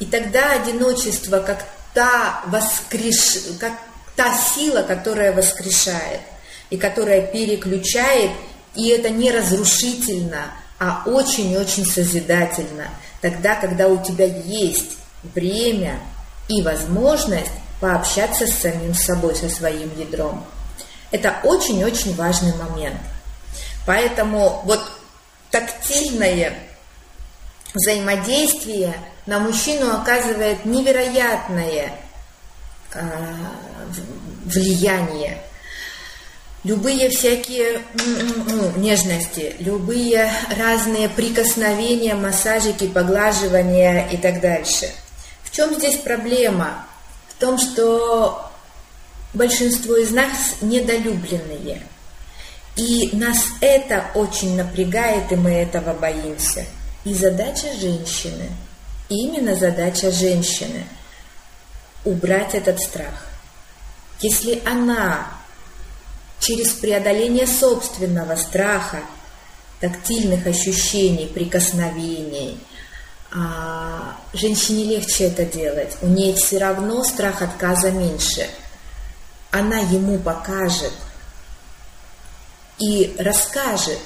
[0.00, 3.56] И тогда одиночество как та, воскреш...
[3.60, 3.74] как
[4.16, 6.20] та сила, которая воскрешает–
[6.70, 8.30] и которая переключает,
[8.74, 12.88] и это не разрушительно, а очень-очень созидательно.
[13.20, 14.96] Тогда, когда у тебя есть
[15.34, 15.98] время
[16.48, 20.44] и возможность пообщаться с самим собой, со своим ядром.
[21.10, 23.00] Это очень-очень важный момент.
[23.86, 24.80] Поэтому вот
[25.50, 26.54] тактильное
[27.74, 28.94] взаимодействие
[29.26, 31.92] на мужчину оказывает невероятное
[32.94, 33.00] э,
[34.44, 35.38] влияние
[36.64, 44.90] любые всякие ну, нежности, любые разные прикосновения, массажики, поглаживания и так дальше.
[45.42, 46.86] В чем здесь проблема?
[47.28, 48.50] В том, что
[49.32, 51.82] большинство из нас недолюбленные.
[52.76, 56.64] И нас это очень напрягает, и мы этого боимся.
[57.04, 58.50] И задача женщины,
[59.08, 60.84] именно задача женщины,
[62.04, 63.26] убрать этот страх.
[64.20, 65.26] Если она
[66.40, 69.00] через преодоление собственного страха,
[69.80, 72.58] тактильных ощущений, прикосновений.
[73.32, 75.96] А женщине легче это делать.
[76.02, 78.48] У нее все равно страх отказа меньше.
[79.50, 80.92] Она ему покажет
[82.78, 83.98] и расскажет,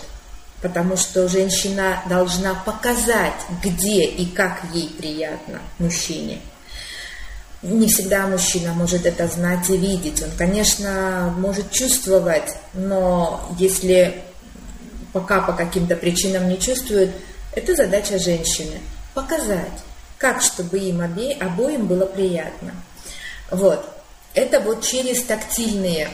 [0.65, 6.41] потому что женщина должна показать, где и как ей приятно мужчине–
[7.65, 10.23] не всегда мужчина может это знать и видеть.
[10.23, 14.23] Он, конечно, может чувствовать, но если
[15.15, 17.11] пока по каким-то причинам не чувствует,
[17.53, 18.81] это задача женщины.
[19.15, 19.73] Показать,
[20.19, 22.73] как, чтобы им обе, обоим было приятно.
[23.51, 23.89] Вот.
[24.35, 26.11] это вот через тактильные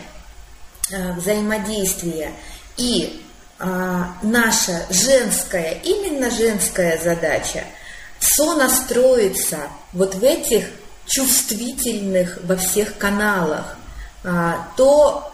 [0.91, 2.33] э, взаимодействия.
[2.77, 3.25] И
[3.61, 7.65] э, наша женская, именно женская задача
[8.19, 9.59] сонастроиться
[9.93, 10.67] вот в этих
[11.07, 13.77] чувствительных во всех каналах,
[14.25, 15.33] э, то,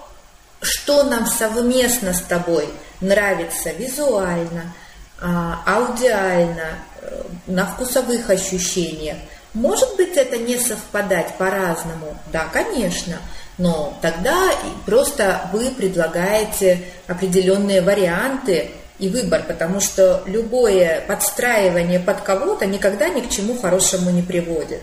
[0.61, 2.69] что нам совместно с тобой
[3.01, 4.75] нравится визуально,
[5.21, 5.27] э,
[5.67, 9.17] аудиально, э, на вкусовых ощущениях–
[9.57, 12.15] может быть, это не совпадать по-разному?
[12.31, 13.17] Да, конечно.
[13.59, 14.53] Но тогда
[14.85, 23.21] просто вы предлагаете определенные варианты и выбор, потому что любое подстраивание под кого-то никогда ни
[23.21, 24.83] к чему хорошему не приводит.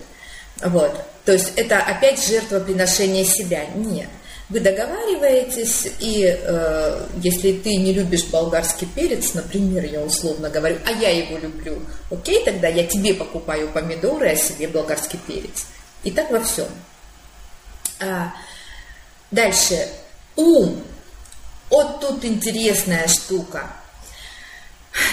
[0.61, 0.95] Вот.
[1.25, 3.65] То есть это опять жертвоприношение себя.
[3.75, 4.09] Нет.
[4.49, 10.91] Вы договариваетесь, и э, если ты не любишь болгарский перец, например, я условно говорю, а
[10.91, 15.65] я его люблю, окей, тогда я тебе покупаю помидоры, а себе болгарский перец.
[16.03, 16.67] И так во всем.
[18.01, 18.33] А,
[19.33, 19.89] дальше.
[20.35, 20.83] Ум.
[21.69, 23.67] Вот тут интересная штука.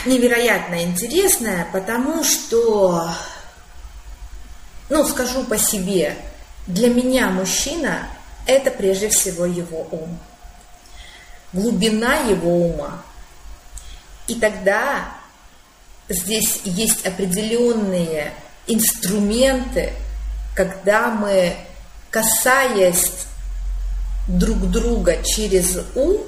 [0.05, 3.11] Невероятно интересная, потому что,
[4.91, 6.17] ну, скажу по себе,
[6.67, 8.09] для меня мужчина
[8.47, 10.19] это прежде всего его ум,
[11.55, 13.03] глубина его ума.
[14.27, 15.15] И тогда
[16.11, 18.35] здесь есть определенные
[18.67, 19.95] инструменты,
[20.55, 21.57] когда мы,
[22.11, 23.11] касаясь
[24.39, 26.21] друг друга через ум,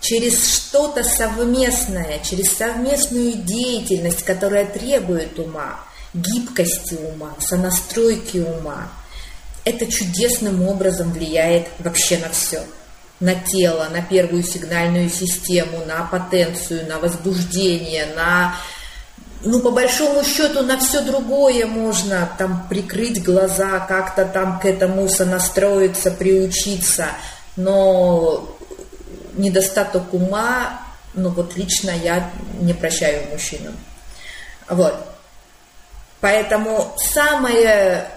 [0.00, 5.80] через что-то совместное, через совместную деятельность, которая требует ума,
[6.12, 8.90] гибкости ума, сонастройки ума–
[9.64, 12.62] это чудесным образом влияет вообще на все.
[13.20, 18.54] На тело, на первую сигнальную систему, на потенцию, на возбуждение, на
[19.46, 25.06] ну, по большому счету, на все другое можно там прикрыть глаза, как-то там к этому
[25.08, 27.08] сонастроиться, приучиться,
[27.56, 28.56] но
[29.34, 30.80] недостаток ума,
[31.14, 32.30] ну, вот лично я
[32.60, 33.76] не прощаю мужчинам.
[34.68, 34.94] Вот.
[36.20, 38.10] Поэтому самое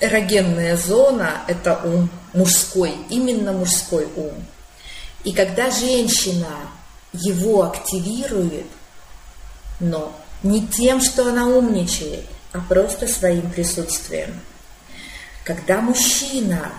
[0.00, 4.32] эрогенная зона– это ум мужской, именно мужской ум.
[5.24, 6.48] И когда женщина
[7.12, 8.66] его активирует,
[9.80, 14.40] но не тем, что она умничает, а просто своим присутствием.
[15.44, 16.72] Когда мужчина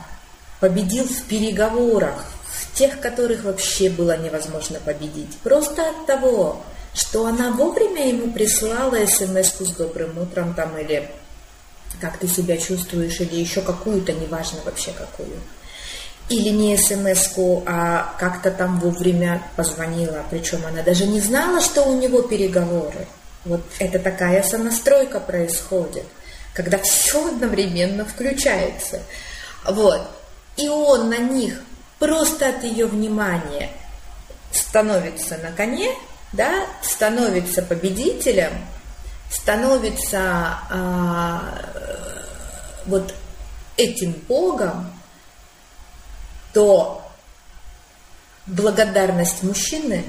[0.59, 7.51] победил в переговорах, в тех, которых вообще было невозможно победить, просто от того, что она
[7.51, 11.09] вовремя ему прислала смс с добрым утром там или
[11.99, 15.37] как ты себя чувствуешь, или еще какую-то, неважно вообще какую.
[16.29, 17.29] Или не смс
[17.65, 23.07] а как-то там вовремя позвонила, причем она даже не знала, что у него переговоры.
[23.45, 26.05] Вот это такая сонастройка происходит,
[26.53, 29.01] когда все одновременно включается.
[29.65, 30.01] Вот.
[30.59, 31.61] И он на них
[31.99, 33.69] просто от ее внимания
[34.51, 35.89] становится на коне,
[36.33, 38.51] да, становится победителем,
[39.31, 41.61] становится а,
[42.85, 43.13] вот
[43.77, 44.93] этим Богом,
[46.51, 47.09] то
[48.47, 50.03] благодарность мужчины,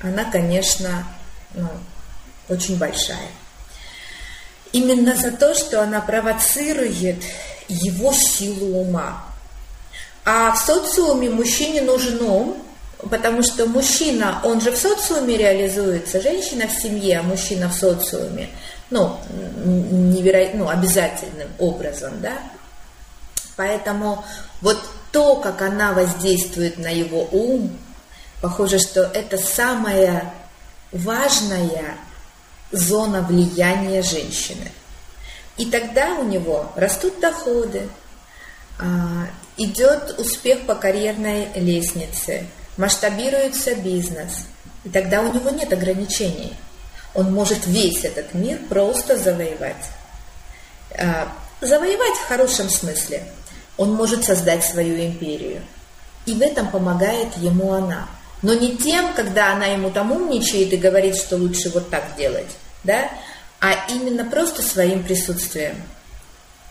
[0.00, 1.04] она, конечно,
[1.54, 1.68] ну,
[2.48, 3.28] очень большая.
[4.70, 7.24] Именно за то, что она провоцирует
[7.66, 9.35] его силу ума.
[10.26, 12.62] А в социуме мужчине нужен ум,
[13.10, 18.50] потому что мужчина, он же в социуме реализуется, женщина в семье, а мужчина в социуме
[18.90, 19.18] ну,
[19.64, 22.38] невероятно, ну, обязательным образом, да.
[23.56, 24.24] Поэтому
[24.60, 24.78] вот
[25.12, 27.76] то, как она воздействует на его ум,
[28.40, 30.32] похоже, что это самая
[30.92, 31.96] важная
[32.70, 34.70] зона влияния женщины.
[35.56, 37.88] И тогда у него растут доходы,
[38.78, 39.26] а,
[39.56, 42.46] идет успех по карьерной лестнице,
[42.76, 44.46] масштабируется бизнес,
[44.84, 46.52] и тогда у него нет ограничений–
[47.16, 49.84] он может весь этот мир просто завоевать.
[50.98, 53.24] А, завоевать в хорошем смысле.
[53.78, 55.62] Он может создать свою империю.
[56.26, 58.06] И в этом помогает ему она.
[58.42, 62.50] Но не тем, когда она ему там умничает и говорит, что лучше вот так делать,
[62.84, 63.10] да,
[63.60, 65.76] а именно просто своим присутствием.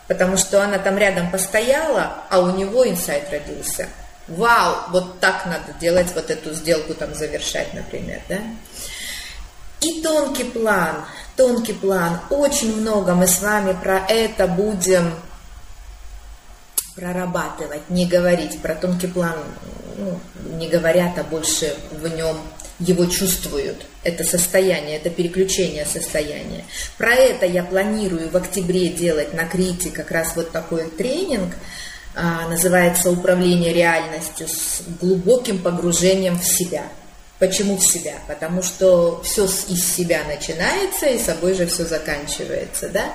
[0.08, 3.88] Потому что она там рядом постояла, а у него инсайт родился.
[4.28, 8.40] Вау, вот так надо делать, вот эту сделку там завершать, например, да.
[9.82, 12.20] И тонкий план, тонкий план.
[12.30, 15.14] Очень много мы с вами про это будем
[16.96, 18.62] прорабатывать, не говорить.
[18.62, 19.36] Про тонкий план
[19.98, 20.20] ну,
[20.58, 22.38] не говорят, а больше в нем
[22.80, 23.86] его чувствуют.
[24.04, 26.66] Это состояние, это переключение состояния.
[26.98, 31.56] Про это я планирую в октябре делать на Крите как раз вот такой тренинг.
[32.18, 36.84] А, называется «Управление реальностью» с глубоким погружением в себя.
[37.40, 38.14] Почему в себя?
[38.28, 43.14] Потому что все из себя начинается, и собой же все заканчивается, да?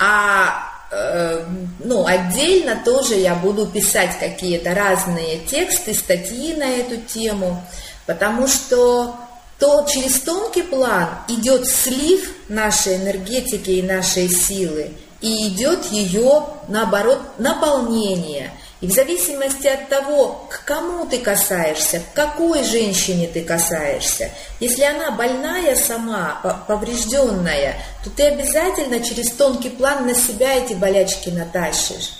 [0.00, 1.44] А э,
[1.84, 7.64] ну, отдельно тоже я буду писать какие-то разные тексты, статьи на эту тему,
[8.06, 9.16] потому что
[9.58, 17.20] то через тонкий план идет слив нашей энергетики и нашей силы, и идет ее, наоборот,
[17.38, 18.52] наполнение.
[18.82, 24.30] И в зависимости от того, к кому ты касаешься, к какой женщине ты касаешься,
[24.60, 31.30] если она больная сама, поврежденная, то ты обязательно через тонкий план на себя эти болячки
[31.30, 32.12] натащишь.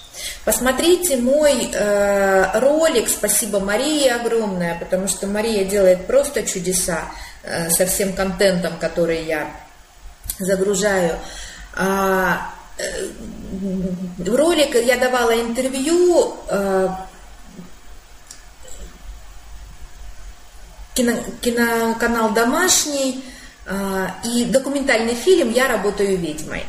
[0.44, 7.04] Посмотрите мой э, ролик, спасибо Марии огромное, потому что Мария делает просто чудеса
[7.42, 9.50] э, со всем контентом, который я
[10.38, 11.16] загружаю.
[11.74, 13.08] А, э,
[14.26, 16.88] ролик я давала интервью э,
[20.94, 23.24] кино, киноканал «Домашний»
[23.66, 26.64] э, и документальный фильм «Я работаю ведьмой».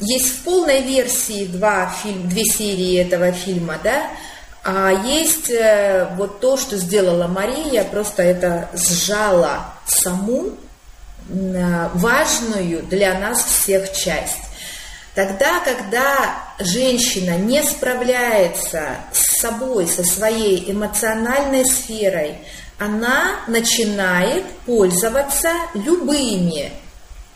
[0.00, 4.10] Есть в полной версии два фильм, две серии этого фильма, да,
[4.62, 10.50] а есть э, вот то, что сделала Мария, просто это сжала саму
[11.28, 14.36] э, важную для нас всех часть.
[15.14, 22.36] Тогда, когда женщина не справляется с собой, со своей эмоциональной сферой,
[22.78, 26.70] она начинает пользоваться любыми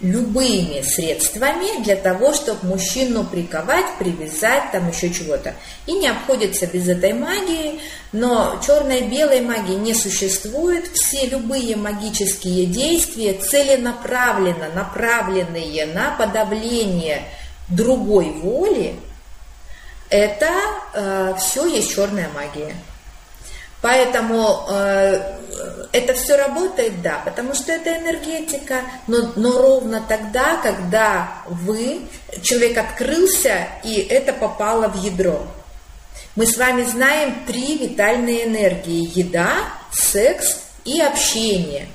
[0.02, 5.54] любыми средствами для того, чтобы мужчину приковать, привязать, там еще чего-то.
[5.86, 7.80] И не обходится без этой магии,
[8.10, 10.88] но черной и белой магии не существует.
[10.92, 17.22] Все любые магические действия целенаправленно, направленные на подавление
[17.68, 18.96] другой воли,
[20.10, 20.50] это
[20.94, 22.74] э, все есть черная магия.
[23.82, 25.20] Поэтому э,
[25.92, 32.02] это все работает, да, потому что это энергетика, но, но ровно тогда, когда вы,
[32.42, 35.46] человек открылся, и это попало в ядро.
[36.34, 41.88] Мы с вами знаем три витальные энергии– еда, секс и общение.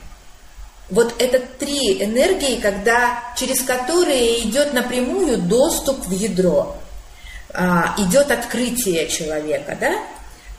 [0.89, 6.77] Вот это три энергии, когда, через которые идет напрямую доступ в ядро,
[7.53, 9.95] а, идет открытие человека, да?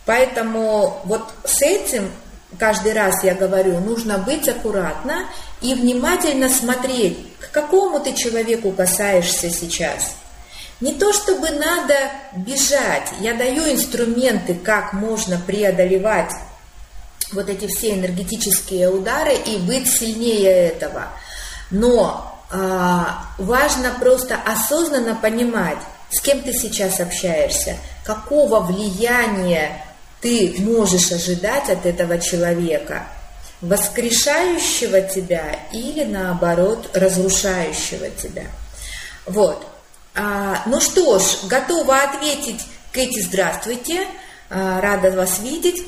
[0.09, 2.11] Поэтому вот с этим
[2.59, 5.27] каждый раз я говорю, нужно быть аккуратно
[5.61, 10.15] и внимательно смотреть, к какому ты человеку касаешься сейчас.
[10.81, 11.95] Не то чтобы надо
[12.37, 16.33] бежать, я даю инструменты, как можно преодолевать
[17.33, 21.09] вот эти все энергетические удары и быть сильнее этого.
[21.71, 25.77] Но а, важно просто осознанно понимать,
[26.11, 29.83] с кем ты сейчас общаешься, какого влияния
[30.21, 33.07] ты можешь ожидать от этого человека?
[33.61, 38.45] Воскрешающего тебя или наоборот разрушающего тебя?
[39.27, 39.67] Вот.
[40.15, 42.61] А, ну что ж, готова ответить.
[42.93, 44.07] Кэти, здравствуйте.
[44.51, 45.83] А, рада вас видеть.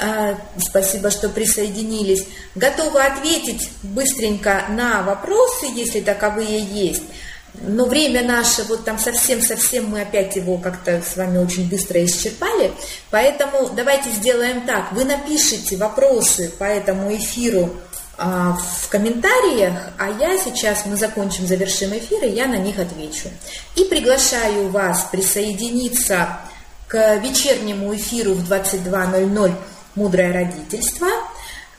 [0.00, 2.26] А, спасибо, что присоединились.
[2.54, 7.02] Готова ответить быстренько на вопросы, если таковые есть.
[7.62, 12.72] Но время наше, вот там совсем-совсем мы опять его как-то с вами очень быстро исчерпали.
[13.10, 14.92] Поэтому давайте сделаем так.
[14.92, 17.70] Вы напишите вопросы по этому эфиру
[18.18, 23.28] а, в комментариях, а я сейчас, мы закончим, завершим эфир, и я на них отвечу.
[23.76, 26.40] И приглашаю вас присоединиться
[26.88, 29.52] к вечернему эфиру в 22.00
[29.94, 31.08] «Мудрое родительство».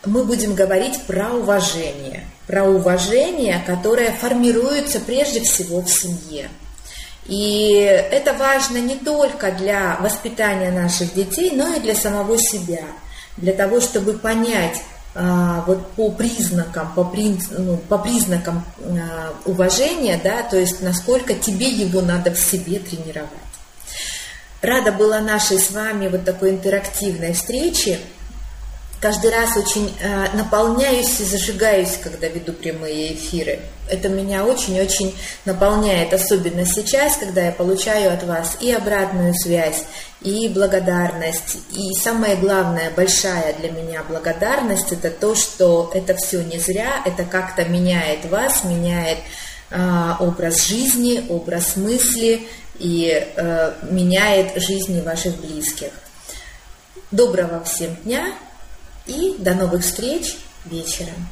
[0.05, 6.49] Мы будем говорить про уважение– про уважение, которое формируется прежде всего в семье.
[7.25, 12.83] И это важно не только для воспитания наших детей, но и для самого себя,
[13.37, 14.81] для того, чтобы понять
[15.15, 17.11] а, вот по признакам, по,
[17.57, 23.29] ну, по признакам а, уважения, да, то есть насколько тебе его надо в себе тренировать.
[24.61, 27.99] Рада была нашей с вами вот такой интерактивной встрече
[29.05, 33.59] каждый раз очень э, наполняюсь и зажигаюсь, когда веду прямые эфиры.
[33.87, 39.83] Это меня очень-очень наполняет, особенно сейчас, когда я получаю от вас и обратную связь,
[40.21, 41.57] и благодарность.
[41.71, 47.25] И самое главное, большая для меня благодарность, это то, что это все не зря, это
[47.25, 49.19] как-то меняет вас, меняет
[49.69, 52.47] э, образ жизни, образ мысли
[52.79, 55.91] и э, меняет жизни ваших близких.
[57.11, 58.33] доброго всем дня
[59.07, 61.27] и до новых встреч вечером.